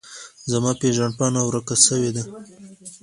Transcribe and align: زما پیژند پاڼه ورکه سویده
زما 0.51 0.71
پیژند 0.81 1.13
پاڼه 1.17 1.41
ورکه 1.45 1.75
سویده 1.85 2.23